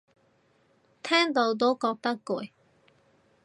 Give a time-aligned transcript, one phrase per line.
[1.03, 2.49] 聽到都覺得攰